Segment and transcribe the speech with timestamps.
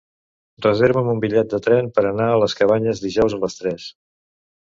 [0.65, 3.87] Reserva'm un bitllet de tren per anar a les Cabanyes dijous a les tres.